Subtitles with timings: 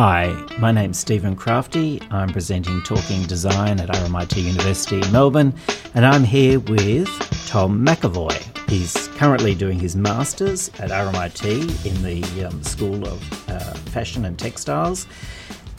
[0.00, 2.00] Hi, my name's Stephen Crafti.
[2.12, 5.52] I'm presenting Talking Design at RMIT University in Melbourne,
[5.92, 7.08] and I'm here with
[7.48, 8.70] Tom McEvoy.
[8.70, 14.38] He's currently doing his Masters at RMIT in the um, School of uh, Fashion and
[14.38, 15.08] Textiles.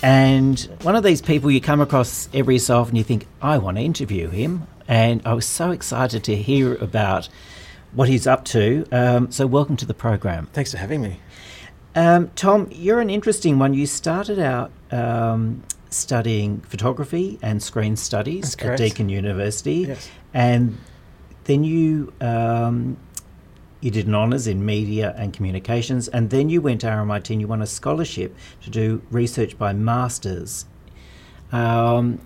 [0.03, 3.77] And one of these people you come across every so often, you think, I want
[3.77, 4.67] to interview him.
[4.89, 7.29] And I was so excited to hear about
[7.93, 8.85] what he's up to.
[8.91, 10.49] Um, so, welcome to the program.
[10.51, 11.21] Thanks for having me.
[11.95, 13.73] Um, Tom, you're an interesting one.
[13.73, 20.09] You started out um, studying photography and screen studies at Deakin University, yes.
[20.33, 20.77] and
[21.45, 22.97] then you um,
[23.81, 27.41] you did an honours in media and communications, and then you went to RMIT and
[27.41, 30.65] you won a scholarship to do research by masters.
[31.51, 32.19] Um,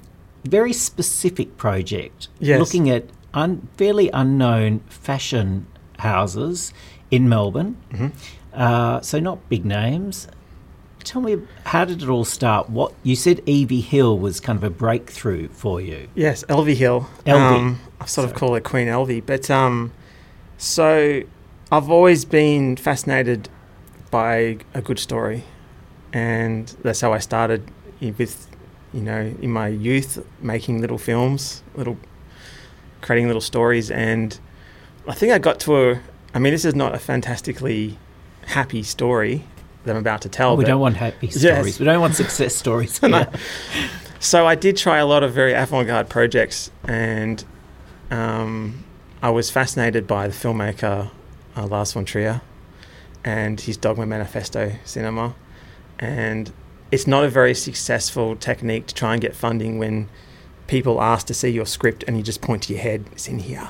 [0.44, 2.60] very specific project, yes.
[2.60, 5.68] looking at un- fairly unknown fashion
[6.00, 6.74] houses
[7.10, 7.78] in Melbourne.
[7.92, 8.08] Mm-hmm.
[8.54, 10.28] Uh, so not big names.
[11.04, 12.70] Tell me, how did it all start?
[12.70, 16.08] What you said, Evie Hill was kind of a breakthrough for you.
[16.16, 17.10] Yes, Elvie Hill.
[17.26, 17.58] Elvie.
[17.58, 19.92] Um, I sort of call her Queen Elvie, but um,
[20.58, 21.24] so
[21.72, 23.50] I've always been fascinated
[24.12, 25.44] by a good story,
[26.14, 28.48] and that's how I started with,
[28.94, 31.98] you know, in my youth, making little films, little,
[33.02, 34.40] creating little stories, and
[35.08, 36.00] I think I got to a.
[36.34, 37.98] I mean, this is not a fantastically
[38.46, 39.46] happy story
[39.84, 40.56] that I'm about to tell.
[40.56, 41.44] We don't want happy stories.
[41.44, 41.80] Yes.
[41.80, 43.02] We don't want success stories.
[43.02, 43.26] no.
[44.20, 47.44] So I did try a lot of very avant-garde projects, and
[48.10, 48.84] um,
[49.22, 51.12] I was fascinated by the filmmaker
[51.56, 52.42] uh, Lars von Trier
[53.24, 55.36] and his Dogma Manifesto cinema.
[56.00, 56.52] And
[56.92, 60.10] it's not a very successful technique to try and get funding when
[60.68, 63.40] people ask to see your script and you just point to your head, it's in
[63.40, 63.70] here.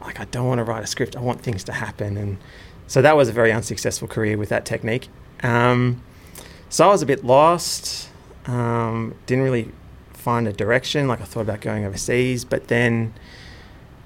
[0.00, 2.16] Like, I don't want to write a script, I want things to happen.
[2.16, 2.38] And
[2.90, 5.06] so that was a very unsuccessful career with that technique.
[5.44, 6.02] Um,
[6.68, 8.08] so I was a bit lost,
[8.46, 9.70] um, didn't really
[10.12, 11.06] find a direction.
[11.06, 13.14] Like, I thought about going overseas, but then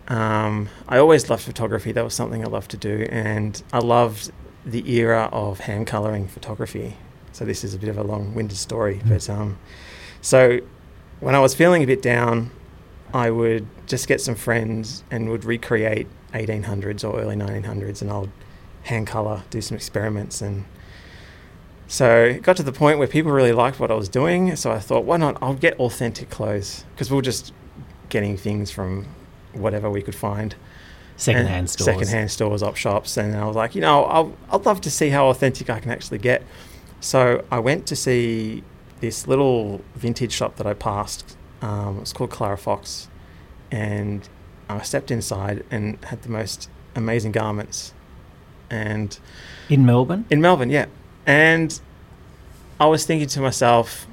[0.08, 1.92] um, I always loved photography.
[1.92, 4.30] That was something I loved to do, and I loved
[4.66, 6.98] the era of hand coloring photography.
[7.32, 9.08] So this is a bit of a long-winded story, mm.
[9.08, 9.58] but um,
[10.20, 10.60] so
[11.20, 12.50] when I was feeling a bit down,
[13.14, 18.28] I would just get some friends and would recreate 1800s or early 1900s, and I'll
[18.84, 20.64] hand color, do some experiments, and
[21.86, 24.56] so it got to the point where people really liked what I was doing.
[24.56, 25.36] So I thought, why not?
[25.42, 27.52] I'll get authentic clothes because we were just
[28.08, 29.06] getting things from
[29.52, 30.54] whatever we could find.
[31.16, 31.86] Secondhand stores.
[31.86, 33.16] Secondhand stores, op shops.
[33.16, 35.90] And I was like, you know, I'll, I'd love to see how authentic I can
[35.90, 36.42] actually get.
[37.00, 38.64] So I went to see
[39.00, 41.36] this little vintage shop that I passed.
[41.62, 43.08] Um, it was called Clara Fox.
[43.70, 44.28] And
[44.68, 47.93] I stepped inside and had the most amazing garments.
[48.74, 49.18] And
[49.68, 50.24] in Melbourne?
[50.30, 50.86] In Melbourne, yeah.
[51.26, 51.78] And
[52.80, 54.06] I was thinking to myself,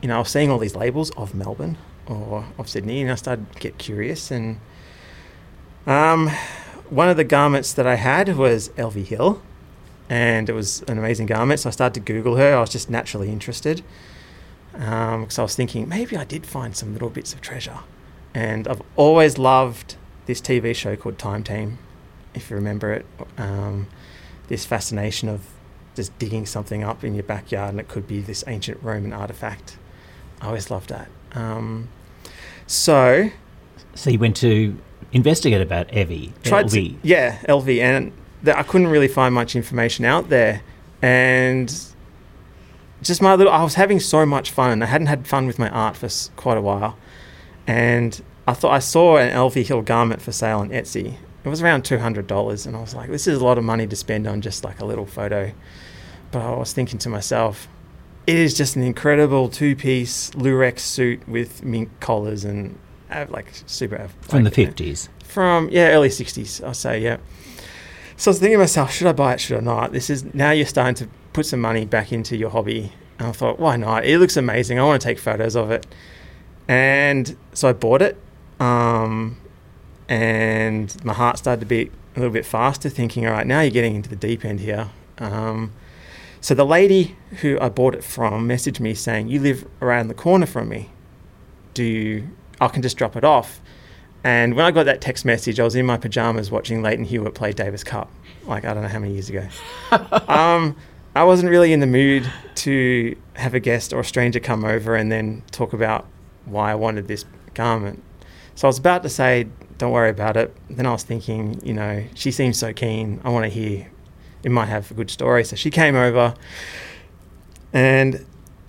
[0.00, 1.76] you know, I was seeing all these labels of Melbourne
[2.06, 4.60] or of Sydney, and I started to get curious and
[5.86, 6.30] um,
[6.88, 9.42] one of the garments that I had was Elvie Hill,
[10.08, 11.60] and it was an amazing garment.
[11.60, 12.56] So I started to Google her.
[12.56, 13.82] I was just naturally interested
[14.72, 17.78] because um, I was thinking maybe I did find some little bits of treasure.
[18.32, 21.78] And I've always loved this TV show called Time Team,
[22.34, 23.06] if you remember it.
[23.38, 23.86] Um,
[24.48, 25.46] this fascination of
[25.94, 29.78] just digging something up in your backyard, and it could be this ancient Roman artifact.
[30.40, 31.08] I always loved that.
[31.32, 31.88] Um,
[32.66, 33.30] so,
[33.94, 34.76] so you went to
[35.12, 36.32] investigate about Evie.
[36.42, 37.00] Tried Elvie.
[37.00, 38.12] To, yeah, Elvie, and
[38.46, 40.62] I couldn't really find much information out there,
[41.00, 41.68] and
[43.02, 43.52] just my little.
[43.52, 44.82] I was having so much fun.
[44.82, 46.96] I hadn't had fun with my art for quite a while,
[47.66, 51.16] and I thought I saw an Elvie Hill garment for sale on Etsy.
[51.44, 53.64] It was around two hundred dollars, and I was like, "This is a lot of
[53.64, 55.52] money to spend on just like a little photo."
[56.30, 57.68] But I was thinking to myself,
[58.26, 62.78] it is just an incredible two-piece lurex suit with mink collars and
[63.28, 65.08] like super from the fifties.
[65.22, 67.18] From yeah, early sixties, I'll say yeah.
[68.16, 69.40] So I was thinking to myself, should I buy it?
[69.40, 69.92] Should I not?
[69.92, 73.32] This is now you're starting to put some money back into your hobby, and I
[73.32, 74.04] thought, why not?
[74.04, 74.78] It looks amazing.
[74.78, 75.86] I want to take photos of it,
[76.68, 78.16] and so I bought it.
[78.60, 79.36] Um,
[80.08, 83.70] and my heart started to beat a little bit faster, thinking, all right, now you're
[83.70, 84.90] getting into the deep end here.
[85.18, 85.72] Um,
[86.40, 90.14] so the lady who I bought it from messaged me saying, "You live around the
[90.14, 90.90] corner from me.
[91.72, 92.28] Do you
[92.60, 93.60] I can just drop it off.
[94.22, 97.34] And when I got that text message, I was in my pajamas watching Lleyton Hewitt
[97.34, 98.10] play Davis Cup,
[98.46, 99.46] like I don't know how many years ago.
[100.28, 100.76] um,
[101.14, 104.96] I wasn't really in the mood to have a guest or a stranger come over
[104.96, 106.06] and then talk about
[106.46, 108.02] why I wanted this garment.
[108.54, 109.48] So I was about to say,
[109.78, 110.54] don't worry about it.
[110.70, 113.20] Then I was thinking, you know, she seems so keen.
[113.24, 113.90] I want to hear,
[114.42, 115.44] it might have a good story.
[115.44, 116.34] So she came over
[117.72, 118.24] and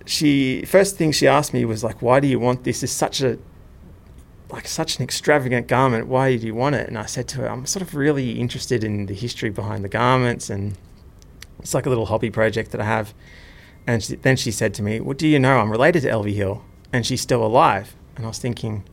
[0.06, 2.84] she first thing she asked me was like, "Why do you want this?
[2.84, 3.38] It's such a
[4.50, 6.07] like such an extravagant garment.
[6.07, 8.84] Why do you want it?" And I said to her, "I'm sort of really interested
[8.84, 10.78] in the history behind the garments, and
[11.60, 13.13] it's like a little hobby project that I have."
[13.88, 16.36] And she, then she said to me, "Well, do you know I'm related to Elvie
[16.36, 16.63] Hill,
[16.94, 18.84] and she's still alive?" And I was thinking,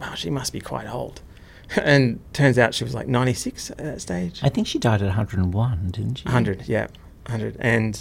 [0.00, 1.22] "Wow, she must be quite old."
[1.82, 4.40] and turns out she was like 96 at that stage.
[4.42, 6.24] I think she died at 101, didn't she?
[6.24, 6.88] 100, yeah,
[7.26, 7.56] 100.
[7.60, 8.00] And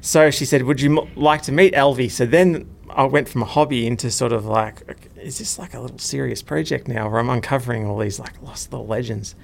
[0.00, 3.42] so she said, "Would you m- like to meet Elvie?" So then I went from
[3.42, 4.82] a hobby into sort of like,
[5.16, 8.72] is this like a little serious project now, where I'm uncovering all these like lost
[8.72, 9.34] little legends?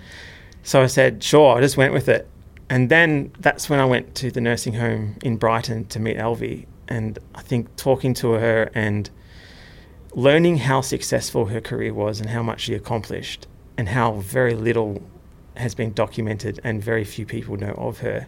[0.62, 2.28] So I said, "Sure." I just went with it,
[2.68, 6.66] and then that's when I went to the nursing home in Brighton to meet Elvie,
[6.88, 9.10] and I think talking to her and
[10.14, 13.46] learning how successful her career was and how much she accomplished,
[13.76, 15.02] and how very little
[15.56, 18.26] has been documented and very few people know of her.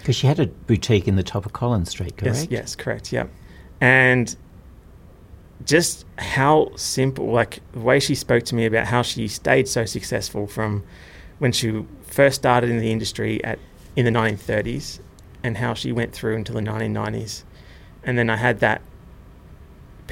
[0.00, 2.38] Because she had a boutique in the top of Collins Street, correct?
[2.38, 3.12] Yes, yes, correct.
[3.12, 3.30] Yep.
[3.80, 4.36] And
[5.64, 9.84] just how simple, like the way she spoke to me about how she stayed so
[9.84, 10.82] successful from
[11.38, 13.58] when she first started in the industry at
[13.94, 15.00] in the 1930s,
[15.42, 17.42] and how she went through until the 1990s,
[18.02, 18.80] and then I had that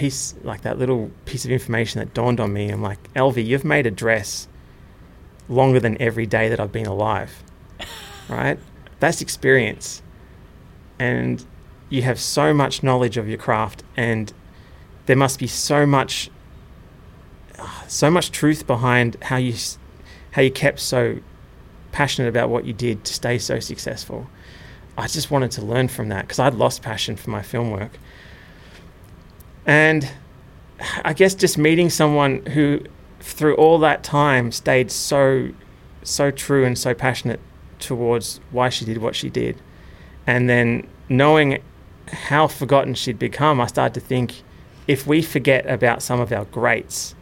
[0.01, 2.71] piece, like that little piece of information that dawned on me.
[2.71, 4.49] I'm like, Elvie, you've made a dress
[5.47, 7.43] longer than every day that I've been alive,
[8.29, 8.59] right?
[8.99, 10.01] That's experience.
[10.99, 11.45] And
[11.91, 14.33] you have so much knowledge of your craft, and
[15.05, 16.31] there must be so much,
[17.87, 19.55] so much truth behind how you,
[20.31, 21.19] how you kept so
[21.93, 24.31] passionate about what you did to stay so successful.
[24.97, 27.99] I just wanted to learn from that because I'd lost passion for my film work.
[29.67, 30.11] And
[31.05, 32.81] I guess just meeting someone who,
[33.21, 35.51] through all that time, stayed so,
[36.03, 37.41] so true and so passionate
[37.79, 39.57] towards why she did what she did.
[40.27, 41.63] And then knowing
[42.09, 44.43] how forgotten she'd become, I started to think
[44.87, 47.15] if we forget about some of our greats,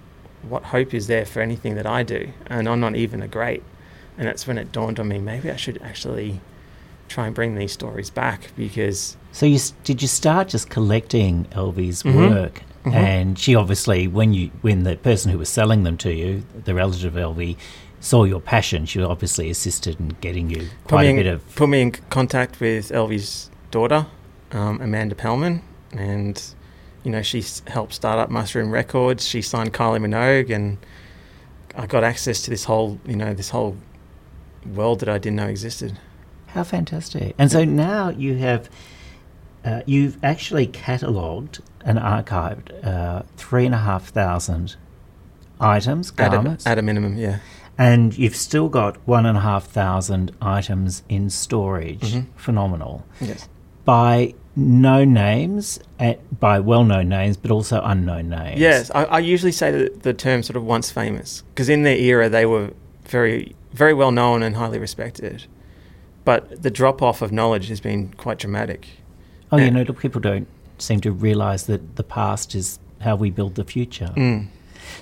[0.43, 2.31] what hope is there for anything that I do?
[2.46, 3.62] And I'm not even a great.
[4.17, 6.41] And that's when it dawned on me maybe I should actually
[7.08, 9.17] try and bring these stories back because.
[9.38, 12.29] So you did you start just collecting Elvie's Mhm.
[12.31, 12.62] work?
[12.85, 12.93] Mhm.
[12.93, 16.75] And she obviously, when you when the person who was selling them to you, the
[16.75, 17.56] relative of Elvie,
[18.00, 21.55] saw your passion, she obviously assisted in getting you quite a in, bit of.
[21.55, 24.06] put me in contact with Elvie's daughter,
[24.50, 25.62] um, Amanda Pelman,
[25.93, 26.43] and
[27.05, 29.25] you know she helped start up Mushroom Records.
[29.25, 30.79] She signed Kylie Minogue, and
[31.76, 33.76] I got access to this whole you know this whole
[34.75, 35.96] world that I didn't know existed.
[36.49, 37.37] How fantastic!
[37.38, 38.69] And so now you have,
[39.69, 44.76] uh, you've actually catalogued and archived uh, three and a half thousand
[45.61, 47.38] items, At a, garments, at a minimum, yeah.
[47.76, 52.12] and you've still got one and a half thousand items in storage.
[52.15, 52.26] Mhm.
[52.37, 53.05] Phenomenal.
[53.20, 53.49] Yes.
[53.85, 58.61] By known names, at, by well-known names, but also unknown names.
[58.61, 61.97] Yes, I, I usually say the, the term sort of once famous because in their
[61.97, 62.73] era they were
[63.05, 65.44] very, very well known and highly respected.
[66.25, 68.88] But the drop off of knowledge has been quite dramatic.
[69.50, 70.47] Oh, you know, people don't
[70.79, 74.12] seem to realise that the past is how we build the future.
[74.17, 74.49] Mm.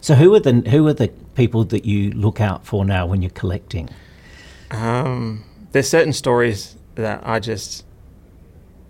[0.01, 3.23] So, who are the who are the people that you look out for now when
[3.23, 3.89] you're collecting?
[4.71, 7.85] Um, there's certain stories that I just,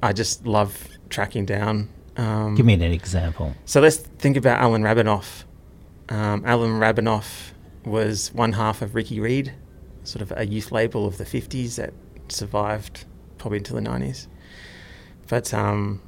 [0.03, 1.89] I just love tracking down.
[2.17, 3.55] Um, Give me an example.
[3.65, 5.45] So let's think about Alan Rabinoff.
[6.09, 7.53] Um, Alan Rabinoff
[7.85, 9.53] was one half of Ricky Reed,
[10.05, 11.93] sort of a youth label of the 50s that
[12.29, 13.05] survived
[13.39, 14.29] probably until the 90s.
[15.29, 16.01] But um,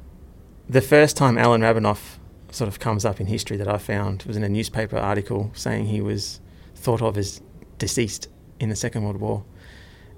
[0.69, 2.19] the first time Alan Rabinoff
[2.51, 5.87] sort of comes up in history that I found was in a newspaper article saying
[5.87, 6.41] he was
[6.75, 7.41] thought of as
[7.79, 9.45] deceased in the Second World War.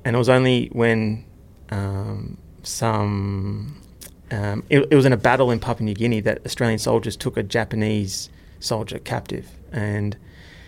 [0.04, 1.24] And it was only when
[1.70, 3.80] um, some
[4.30, 7.36] um, it, it was in a battle in Papua New Guinea that Australian soldiers took
[7.36, 8.30] a Japanese
[8.60, 10.16] soldier captive, and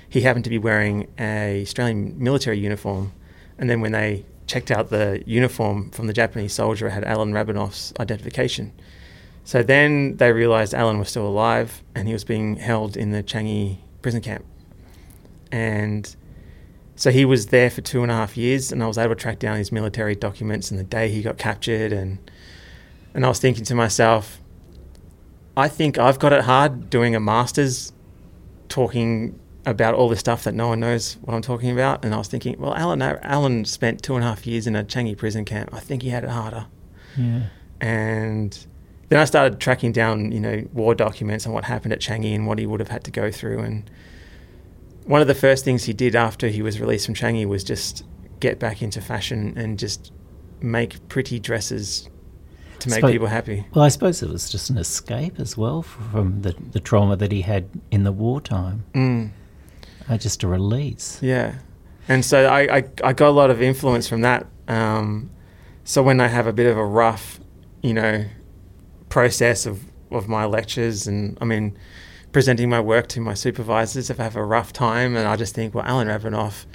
[0.09, 3.13] he happened to be wearing a Australian military uniform.
[3.59, 7.33] And then when they checked out the uniform from the Japanese soldier, it had Alan
[7.33, 8.73] Rabinoff's identification.
[9.45, 13.23] So then they realised Alan was still alive, and he was being held in the
[13.23, 14.45] Changi prison camp.
[15.51, 16.15] And
[16.97, 19.21] so he was there for two and a half years, and I was able to
[19.21, 22.19] track down his military documents and the day he got captured and
[23.15, 24.41] and I was thinking to myself,
[25.55, 27.93] I think I've got it hard doing a master's
[28.71, 32.05] talking about all this stuff that no one knows what I'm talking about.
[32.05, 34.83] And I was thinking, well, Alan, Alan spent two and a half years in a
[34.83, 35.71] Changi prison camp.
[35.73, 36.67] I think he had it harder.
[37.17, 37.45] Yeah.
[37.81, 38.67] And
[39.09, 42.47] then I started tracking down, you know, war documents and what happened at Changi and
[42.47, 43.61] what he would have had to go through.
[43.61, 43.91] And
[45.05, 48.05] one of the first things he did after he was released from Changi was just
[48.41, 50.13] get back into fashion and just
[50.61, 52.09] make pretty dresses
[52.81, 53.65] to make Spo- people happy.
[53.75, 57.31] Well, I suppose it was just an escape as well from the, the trauma that
[57.31, 58.85] he had in the wartime.
[58.95, 59.31] Mm.
[60.09, 61.19] Uh, just a release.
[61.23, 61.57] Yeah,
[62.09, 64.47] and so I, I, I got a lot of influence from that.
[64.69, 65.31] Um,
[65.85, 67.41] so when I have a bit of a rough,
[67.83, 68.25] you know,
[69.09, 71.77] process of, of my lectures, and I mean,
[72.33, 75.55] presenting my work to my supervisors, if I have a rough time, and I just
[75.55, 76.67] think, well, Alan Rabinoff,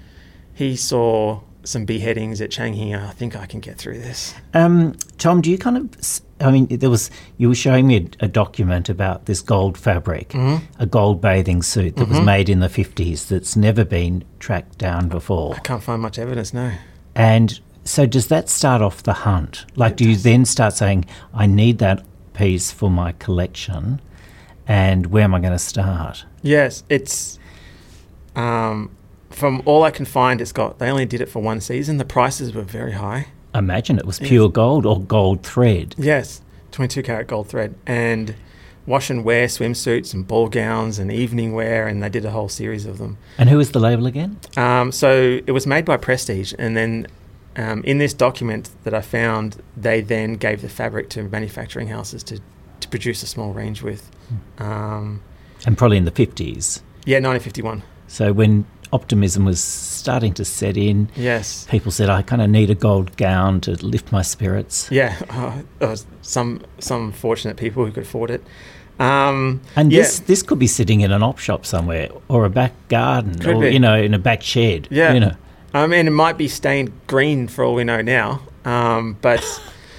[0.54, 2.98] he saw some beheadings at Changi.
[2.98, 4.34] I think I can get through this.
[4.54, 6.22] Um, Tom, do you kind of?
[6.40, 10.34] I mean, there was you were showing me a, a document about this gold fabric,
[10.34, 15.10] a gold bathing suit that was made in the fifties that's never been tracked down
[15.10, 15.56] before.
[15.56, 16.74] I can't find much evidence, no.
[17.16, 19.66] And so, does that start off the hunt?
[19.76, 24.00] Like, do you then start saying, "I need that piece for my collection,"
[24.68, 26.26] and where am I going to start?
[26.44, 27.40] Yes, it's
[28.36, 28.92] um,
[29.30, 30.42] from all I can find.
[30.42, 31.98] It's got they only did it for one season.
[31.98, 33.28] The prices were very high.
[33.56, 35.96] Imagine it was pure gold or gold thread.
[35.98, 36.42] Yes,
[36.72, 38.36] 22 karat gold thread and
[38.86, 42.48] wash and wear swimsuits and ball gowns and evening wear, and they did a whole
[42.50, 43.18] series of them.
[43.38, 44.40] And who was the label again?
[44.56, 47.08] Um, so it was made by Prestige, and then
[47.58, 52.24] um, in this document that I found, they then gave the fabric to manufacturing houses
[52.24, 52.40] to,
[52.80, 54.10] to produce a small range with.
[54.60, 55.22] Um,
[55.66, 56.82] And probably in the fifties.
[57.06, 57.84] yeah, 1951.
[58.08, 61.66] So when optimism was starting to set in, Yes.
[61.70, 65.52] people said, "I kind of need a gold gown to lift my spirits." Yeah, uh,
[65.88, 68.42] was some some fortunate people who could afford it.
[69.00, 72.50] Um, And yeah, this this could be sitting in an op shop somewhere, or a
[72.50, 73.70] back garden, Could or be.
[73.74, 74.88] you know, in a back shed.
[74.92, 75.14] Yeah.
[75.14, 75.34] you know.
[75.74, 79.44] I mean, it might be stained green for all we know now, um, but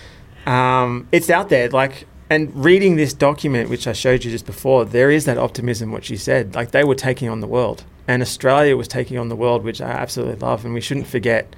[0.46, 1.68] um, it's out there.
[1.68, 5.92] Like, and reading this document, which I showed you just before, there is that optimism.
[5.92, 9.28] What you said, like they were taking on the world, and Australia was taking on
[9.28, 11.54] the world, which I absolutely love, and we shouldn't forget.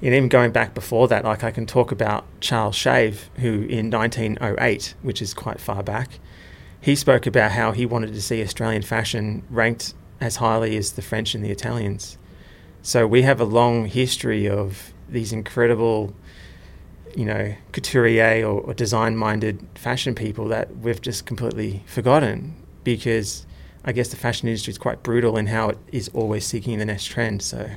[0.00, 3.90] And even going back before that, like I can talk about Charles Shave, who in
[3.90, 6.20] 1908, which is quite far back,
[6.80, 11.02] he spoke about how he wanted to see Australian fashion ranked as highly as the
[11.02, 12.16] French and the Italians.
[12.82, 16.14] So we have a long history of these incredible,
[17.18, 23.44] you know, couturier or, or design-minded fashion people that we've just completely forgotten because
[23.84, 26.84] I guess the fashion industry is quite brutal in how it is always seeking the
[26.84, 27.42] next trend.
[27.42, 27.70] So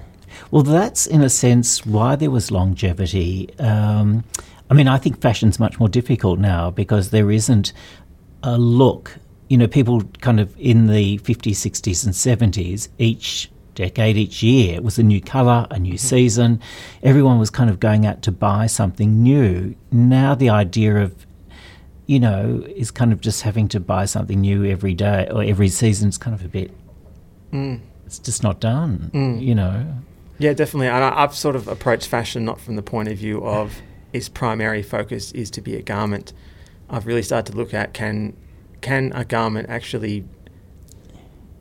[0.52, 3.50] Well, that's in a sense why there was longevity.
[3.58, 4.24] Um,
[4.70, 7.74] I mean, I think fashion's much more difficult now because there isn't
[8.44, 9.18] a look.
[9.50, 14.76] You know, people kind of in the 50s, 60s, and 70s, each decade, each year,
[14.76, 15.98] it was a new colour, a new mm-hmm.
[15.98, 16.62] season.
[17.04, 19.76] Everyone was kind of going out to buy something new.
[19.92, 21.26] Now, the idea of
[22.12, 25.70] you know, is kind of just having to buy something new every day or every
[25.70, 26.70] season is kind of a bit,
[27.54, 27.80] mm.
[28.06, 29.42] it's just not done, mm.
[29.42, 29.86] you know.
[30.38, 30.88] Yeah, definitely.
[30.88, 34.28] And I, I've sort of approached fashion not from the point of view of its
[34.28, 36.34] primary focus is to be a garment.
[36.90, 38.36] I've really started to look at can
[38.82, 40.26] can a garment actually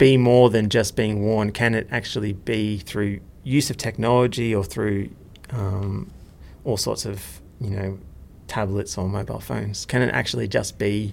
[0.01, 1.53] be more than just being worn?
[1.53, 5.11] Can it actually be through use of technology or through
[5.51, 6.11] um,
[6.65, 7.99] all sorts of you know
[8.49, 9.85] tablets or mobile phones?
[9.87, 11.13] Can it actually just be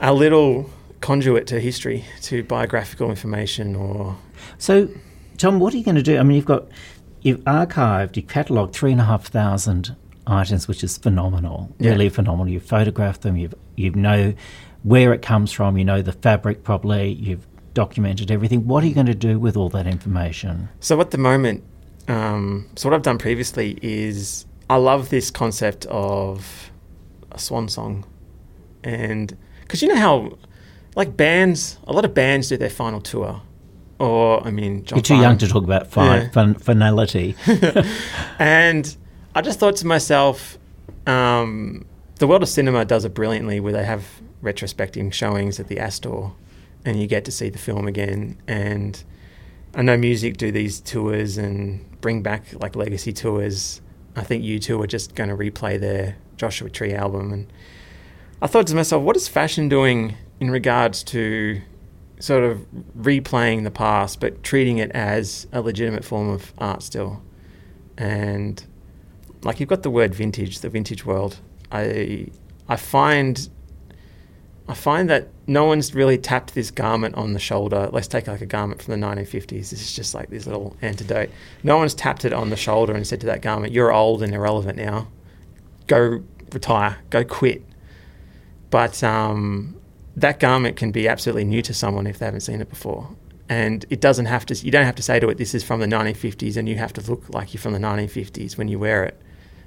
[0.00, 0.68] a little
[1.00, 4.16] conduit to history, to biographical information, or
[4.58, 4.88] So,
[5.36, 6.16] Tom, what are you going to do?
[6.18, 6.64] I mean, you've got
[7.20, 9.94] you've archived, you've catalogued three and a half thousand
[10.26, 11.90] items, which is phenomenal, Yeah.
[11.90, 12.48] really phenomenal.
[12.52, 14.32] You've photographed them, you've you know
[14.82, 18.66] where it comes from, you know the fabric properly, you've documented everything.
[18.66, 20.68] What are you going to do with all that information?
[20.80, 21.62] So at the moment,
[22.08, 26.70] um, so what I've done previously is I love this concept of
[27.30, 28.04] a swan song,
[28.84, 30.38] and because you know how,
[30.96, 33.40] like bands, a lot of bands do their final tour,
[33.98, 36.28] or I mean, John You're too young to talk about fi- Yeah.
[36.30, 37.36] fin- finality.
[38.38, 38.96] and
[39.34, 40.58] I just thought to myself,
[41.06, 41.84] um,
[42.22, 44.06] the world of cinema does it brilliantly, where they have
[44.42, 46.30] retrospective showings at the Astor,
[46.84, 48.40] and you get to see the film again.
[48.46, 49.02] And
[49.74, 53.80] I know music do these tours and bring back like legacy tours.
[54.14, 57.52] I think U2 are just going to replay their Joshua Tree album, and
[58.40, 61.60] I thought to myself, what is fashion doing in regards to
[62.20, 62.64] sort of
[62.96, 67.20] replaying the past, but treating it as a legitimate form of art still?
[67.98, 68.64] and
[69.42, 71.40] like you've got the word vintage, the vintage world.
[71.72, 72.28] I
[72.68, 73.48] I find
[74.68, 77.88] I find that no one's really tapped this garment on the shoulder.
[77.92, 79.48] Let's take like a garment from the 1950s.
[79.48, 81.30] This is just like this little antidote.
[81.64, 84.32] No one's tapped it on the shoulder and said to that garment, "You're old and
[84.32, 85.08] irrelevant now.
[85.88, 86.98] Go retire.
[87.10, 87.64] Go quit."
[88.70, 89.76] But um,
[90.16, 93.08] that garment can be absolutely new to someone if they haven't seen it before.
[93.48, 94.54] And it doesn't have to.
[94.54, 96.92] You don't have to say to it, "This is from the 1950s," and you have
[96.94, 99.20] to look like you're from the 1950s when you wear it.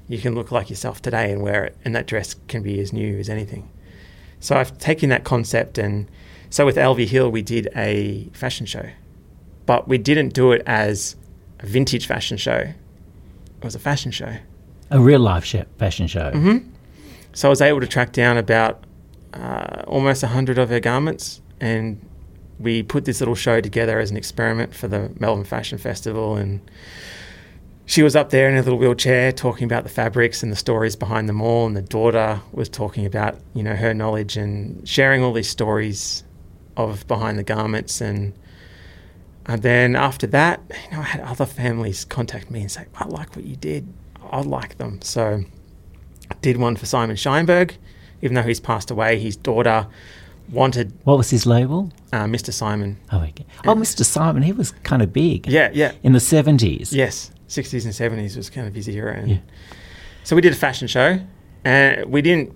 [0.07, 2.93] You can look like yourself today and wear it, and that dress can be as
[2.93, 3.69] new as anything.
[4.39, 6.07] So I've taken that concept, and
[6.49, 8.89] so with Elvie Hill, we did a fashion show,
[9.65, 11.15] but we didn't do it as
[11.59, 12.57] a vintage fashion show.
[12.57, 14.37] It was a fashion show.
[14.91, 16.31] A real life sh- fashion show.
[16.31, 16.69] Mm-hmm.
[17.33, 18.83] So I was able to track down about
[19.33, 21.99] uh, almost 100 of her garments, and
[22.59, 26.35] we put this little show together as an experiment for the Melbourne Fashion Festival.
[26.35, 26.61] And
[27.85, 30.95] she was up there in a little wheelchair talking about the fabrics and the stories
[30.95, 31.67] behind them all.
[31.67, 36.23] And the daughter was talking about, you know, her knowledge and sharing all these stories
[36.77, 38.01] of behind the garments.
[38.01, 38.33] And,
[39.45, 43.05] and then after that, you know, I had other families contact me and say, I
[43.07, 43.87] like what you did.
[44.31, 44.99] I like them.
[45.01, 45.43] So
[46.31, 47.73] I did one for Simon Scheinberg,
[48.23, 49.19] even though he's passed away.
[49.19, 49.87] His daughter
[50.51, 51.91] wanted What was his label?
[52.11, 52.51] uh, Mr.
[52.51, 52.97] Simon.
[53.11, 53.45] Oh, okay.
[53.65, 54.03] oh, Mr.
[54.03, 55.47] Simon, he was kind of big.
[55.47, 55.91] Yeah, yeah.
[56.01, 56.91] In the 70s.
[56.91, 59.15] Yes, 60s and 70s was kind of his era.
[59.15, 59.37] And Yeah.
[60.23, 61.19] So we did a fashion show,
[61.63, 62.53] and we didn't,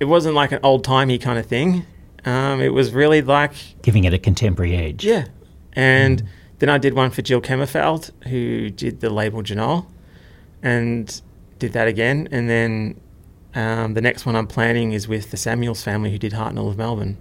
[0.00, 1.84] it wasn't like an old timey kind of thing.
[2.26, 5.04] Um, it was really like, Giving it a contemporary age.
[5.04, 5.26] yeah.
[5.72, 6.22] And
[6.58, 9.86] then I did one for Jill Kemmerfeld, who did the label Janelle,
[10.62, 11.20] and
[11.58, 12.28] did that again.
[12.30, 13.00] And then
[13.54, 16.76] um, the next one I'm planning is with the Samuels family, who did Hartnell of
[16.78, 17.16] Melbourne.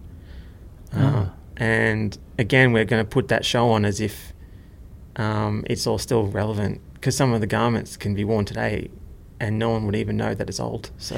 [0.94, 1.34] Uh, Ah.
[1.56, 4.33] And again, we're going to put that show on as if
[5.16, 8.90] um, it's all still relevant because some of the garments can be worn today
[9.40, 10.90] and no one would even know that it's old.
[10.98, 11.16] So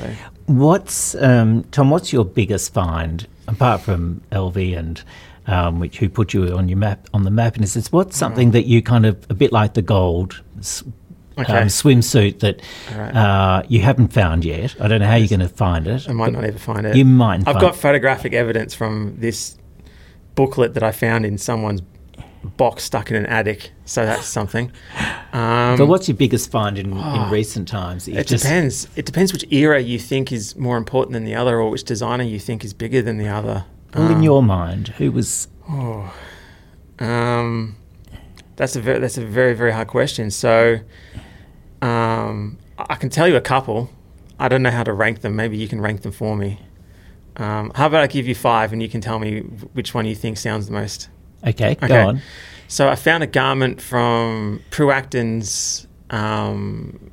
[0.48, 5.02] What's, um, Tom, what's your biggest find, apart from Elvie and
[5.48, 7.56] um, which who put you on your map on the map?
[7.56, 10.42] And it says, what's something that you kind of, a bit like the gold
[11.38, 11.54] Okay.
[11.54, 12.62] um, swimsuit that
[12.96, 13.14] right.
[13.14, 14.76] uh, you haven't found yet?
[14.80, 16.10] I don't know how you're going to find it.
[16.10, 16.96] I might not ever find it.
[16.96, 19.58] You might I've got photographic evidence from this
[20.36, 21.82] booklet that I found in someone's
[22.46, 23.72] box stuck in an attic.
[23.86, 24.72] So that's something.
[25.34, 28.08] Um, But what's your biggest find in, Oh, in recent times?
[28.08, 28.88] you've It just- depends.
[28.96, 32.24] It depends which era you think is more important than the other, or which designer
[32.24, 33.66] you think is bigger than the other.
[33.94, 36.12] Well, in Um, your mind, who was Oh,
[37.00, 37.76] um,
[38.56, 40.30] that's a very that's a very very hard question.
[40.32, 40.80] So,
[41.82, 43.90] um, I I can tell you a couple.
[44.40, 45.36] I don't know how to rank them.
[45.36, 46.60] Maybe you can rank them for me.
[47.38, 49.40] Um, how about I give you five, and you can tell me
[49.74, 51.10] which one you think sounds the most.
[51.46, 51.76] Okay?
[51.76, 52.02] Go Okay.
[52.02, 52.22] on.
[52.68, 57.12] So I found a garment from Prue Acton's um,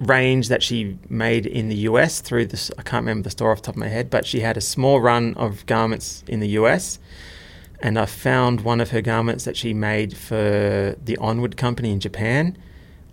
[0.00, 2.70] range that she made in the US through this.
[2.78, 4.60] I can't remember the store off the top of my head, but she had a
[4.60, 6.98] small run of garments in the US.
[7.80, 12.00] And I found one of her garments that she made for the Onward Company in
[12.00, 12.56] Japan.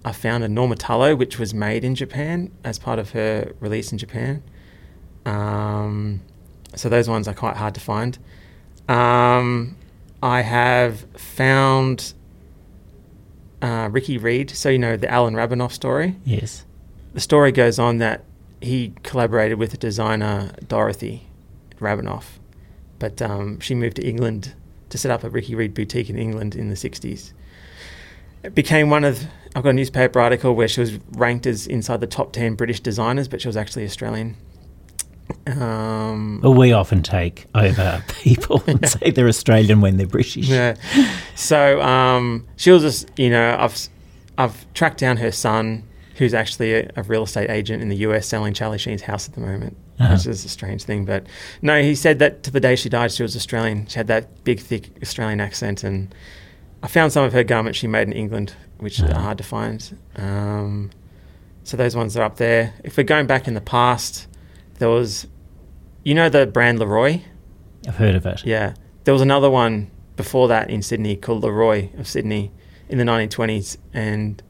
[0.06, 3.92] I found a Norma Tullo, which was made in Japan as part of her release
[3.92, 4.42] in Japan.
[5.26, 6.22] Um,
[6.76, 8.18] so those ones are quite hard to find.
[8.90, 9.78] Um,
[10.24, 12.14] I have found
[13.62, 14.52] uh, Ricky Reed.
[14.52, 16.16] So, you know, the Alan Rabinoff story.
[16.24, 16.64] Yes.
[17.14, 18.24] The story goes on that
[18.62, 21.28] he collaborated with the designer Dorothy
[21.78, 22.40] Rabinoff,
[23.00, 24.56] but um, she moved to England
[24.90, 27.34] to set up a Ricky Reed boutique in England in the 60s.
[28.44, 29.26] It became one of,
[29.58, 32.80] I've got a newspaper article where she was ranked as inside the top 10 British
[32.80, 34.38] designers, but she was actually Australian.
[35.48, 40.48] Um, Well, we often take over people and say they're Australian when they're British.
[40.48, 40.76] Yeah.
[41.36, 43.78] So um, she was just, you know, I've
[44.38, 45.84] I've tracked down her son,
[46.16, 49.36] who's actually a, a real estate agent in the US, selling Charlie Sheen's house at
[49.36, 50.14] the moment, Uh-huh.
[50.14, 51.06] which is a strange thing.
[51.06, 51.26] But
[51.62, 53.86] no, he said that to the day she died, she was Australian.
[53.88, 56.14] She had that big, thick Australian accent, and
[56.82, 59.14] I found some of her garments she made in England, which Uh-huh.
[59.14, 59.98] are hard to find.
[60.16, 60.90] Um,
[61.64, 62.74] so those ones are up there.
[62.84, 64.28] If we're going back in the past,
[64.84, 65.28] there was,
[66.04, 67.22] you know, the brand Leroy.
[67.88, 68.46] I've heard of it.
[68.46, 68.74] Yeah.
[69.06, 72.52] There was another one before that in Sydney called Leroy of Sydney
[72.90, 73.78] in the 1920s.
[73.94, 74.44] And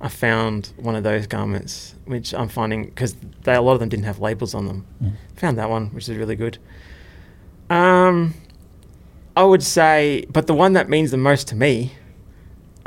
[0.00, 4.04] I found one of those garments, which I'm finding because a lot of them didn't
[4.04, 4.86] have labels on them.
[5.02, 5.12] Mm.
[5.38, 6.58] Found that one, which is really good.
[7.68, 8.34] Um,
[9.36, 11.94] I would say, but the one that means the most to me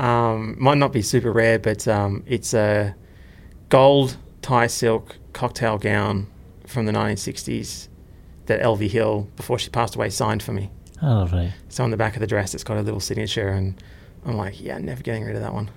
[0.00, 2.94] um, might not be super rare, but um, it's a
[3.68, 6.28] gold Thai silk cocktail gown
[6.66, 7.88] from the 1960s
[8.46, 10.70] that Elvie Hill, before she passed away, signed for me.
[11.02, 11.52] Oh, lovely.
[11.68, 13.82] So on the back of the dress, it's got a little signature, and
[14.26, 15.70] I'm like, yeah, never getting rid of that one.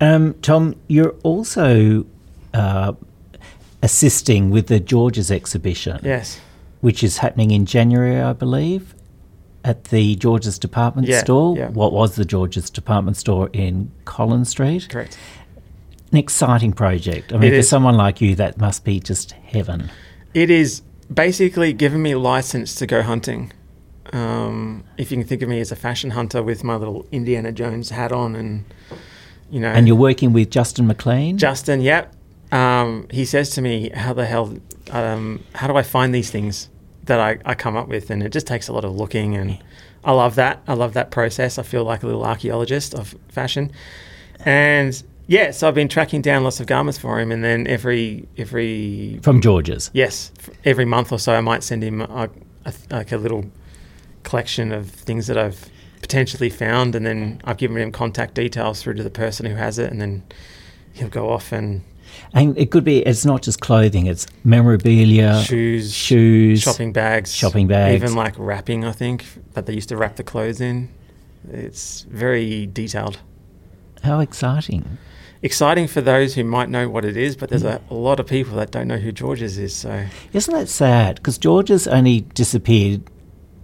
[0.00, 2.06] Um, Tom, you're also
[2.54, 2.92] uh,
[3.82, 6.40] assisting with the George's exhibition, Yes,
[6.80, 8.94] which is happening in January, I believe,
[9.64, 11.56] at the George's department Yeah, store.
[11.56, 11.68] yeah.
[11.68, 14.88] What was the George's department store in Collins Street?
[14.88, 15.18] correct.
[16.10, 17.32] An exciting project.
[17.32, 17.68] I mean, It for is.
[17.68, 19.90] someone like you, that must be just heaven.
[20.34, 23.52] It is basically giving me license to go hunting.
[24.12, 27.52] Um, if you can think of me as a fashion hunter with my little Indiana
[27.52, 28.64] Jones hat on, and
[29.50, 31.38] you know, And you're working with Justin McLean.
[31.38, 32.14] Justin, yep.
[32.50, 34.56] um, he says to me, "How the hell?
[34.90, 36.68] Um, how do I find these things
[37.04, 39.58] that I, I come up with?" And it just takes a lot of looking, and
[40.04, 40.62] I love that.
[40.66, 41.58] I love that process.
[41.58, 43.70] I feel like a little archaeologist of fashion,
[44.44, 48.28] and yeah, so I've been tracking down lots of garments for him, and then every
[48.36, 49.90] every From George's.
[49.94, 50.30] yes,
[50.64, 52.28] every month or so, I might send him a,
[52.66, 53.46] a, like a little
[54.24, 55.70] collection of things that I've
[56.02, 59.78] potentially found, and then I've given him contact details through to the person who has
[59.78, 60.22] it, and then
[60.92, 61.82] he'll go off and
[62.34, 67.68] And it could be, it's not just clothing, it's memorabilia, shoes, shoes, shopping bags, shopping
[67.68, 67.94] bags.
[67.94, 68.84] even like wrapping.
[68.84, 70.90] I think that they used to wrap the clothes in.
[71.50, 73.20] It's very detailed.
[74.02, 74.98] How exciting.
[75.42, 78.26] Exciting for those who might know what it is, but there's a, a lot of
[78.26, 79.74] people that don't know who George's is.
[79.74, 81.16] So Isn't that sad?
[81.16, 83.02] Because George's only disappeared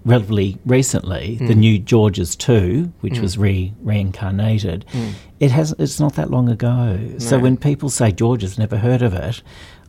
[0.04, 1.36] relatively recently.
[1.36, 1.58] The Mm.
[1.58, 3.20] new George's 2, which Mm.
[3.22, 5.12] was re reincarnated, Mm.
[5.38, 6.98] it has it's not that long ago.
[7.18, 9.40] So when people say George's never heard of it,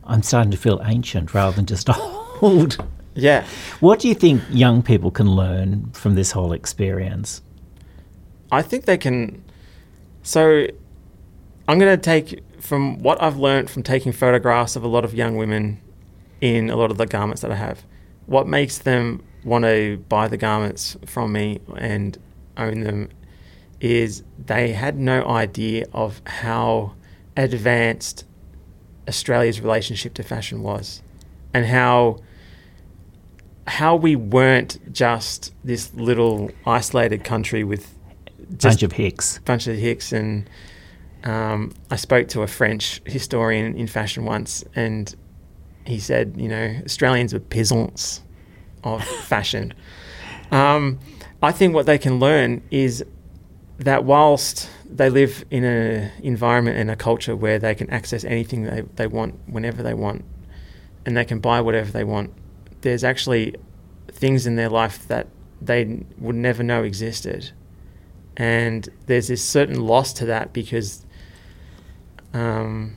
[0.04, 1.88] I'm starting to feel ancient rather than just
[2.42, 2.76] old.
[3.16, 3.44] yeah,
[3.80, 7.42] What do you think young people can learn from this whole experience?
[8.52, 9.42] I think they can.
[10.22, 10.66] So,
[11.70, 15.14] I'm going to take from what I've learned from taking photographs of a lot of
[15.14, 15.80] young women
[16.40, 17.84] in a lot of the garments that I have.
[18.26, 22.18] What makes them want to buy the garments from me and
[22.56, 23.10] own them
[23.80, 26.94] is they had no idea of how
[27.36, 28.24] advanced
[29.06, 31.02] Australia's relationship to fashion was
[31.54, 32.18] and how
[33.68, 37.94] how we weren't just this little isolated country with
[38.56, 39.38] just Bunch of hicks.
[39.44, 40.50] bunch of hicks and
[41.24, 45.14] um, I spoke to a French historian in fashion once and
[45.86, 48.22] he said, you know, Australians were peasants
[48.84, 49.74] of fashion.
[50.50, 50.98] Um,
[51.42, 53.04] I think what they can learn is
[53.78, 58.64] that whilst they live in an environment and a culture where they can access anything
[58.64, 60.24] they, they want whenever they want
[61.06, 62.32] and they can buy whatever they want,
[62.82, 63.54] there's actually
[64.08, 65.28] things in their life that
[65.62, 67.52] they would never know existed
[68.36, 71.04] and there's this certain loss to that because
[72.34, 72.96] um,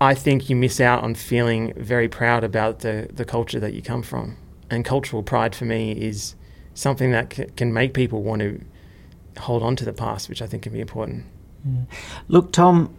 [0.00, 3.82] I think you miss out on feeling very proud about the, the culture that you
[3.82, 4.36] come from.
[4.70, 6.34] And cultural pride for me is
[6.74, 8.60] something that c- can make people want to
[9.38, 11.24] hold on to the past, which I think can be important.
[12.28, 12.94] Look, Tom,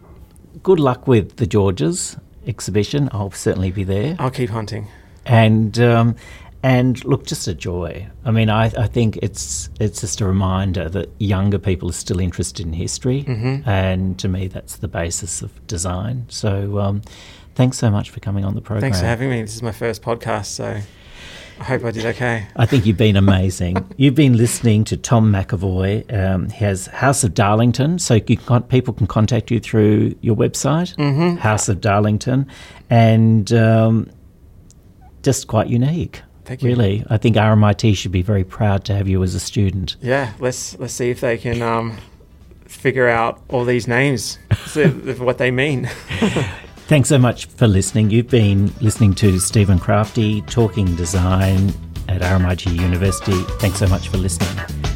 [0.62, 2.16] good luck with the Georges
[2.46, 3.08] exhibition.
[3.12, 4.16] I'll certainly be there.
[4.18, 4.88] I'll keep hunting.
[5.26, 6.16] and um,
[6.64, 8.06] and look, just a joy.
[8.24, 12.18] I mean, I, I think it's it's just a reminder that younger people are still
[12.20, 13.66] interested in history, Mhm.
[13.66, 16.24] and to me, that's the basis of design.
[16.28, 17.02] So, um,
[17.54, 18.80] thanks so much for coming on the program.
[18.80, 19.42] Thanks for having me.
[19.42, 20.80] This is my first podcast, so
[21.60, 22.46] I hope I did okay.
[22.56, 23.76] I think you've been amazing.
[23.98, 25.92] you've been listening to Tom McAvoy.
[26.12, 30.96] Um, he has House of Darlington, so can, people can contact you through your website,
[30.96, 31.38] Mhm.
[31.38, 32.46] House of Darlington,
[32.90, 34.08] and um,
[35.22, 36.22] just quite unique.
[36.44, 36.68] Thank you.
[36.68, 39.96] Really, I think RMIT should be very proud to have you as a student.
[40.00, 41.96] Yeah, let's let's see if they can um,
[42.66, 44.38] figure out all these names,
[45.18, 45.86] what they mean.
[46.86, 48.10] Thanks so much for listening.
[48.10, 51.72] You've been listening to Stephen Crafti talking design
[52.08, 53.40] at RMIT University.
[53.58, 54.93] Thanks so much for listening.